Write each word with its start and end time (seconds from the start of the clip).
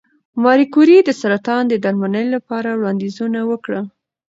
ماري 0.43 0.65
کوري 0.73 0.97
د 1.03 1.09
سرطان 1.21 1.63
د 1.69 1.73
درملنې 1.83 2.23
لپاره 2.35 2.69
وړاندیزونه 2.79 3.39
وکړل. 3.51 3.85